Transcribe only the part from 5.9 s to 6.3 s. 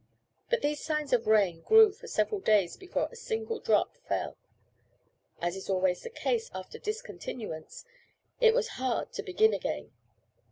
the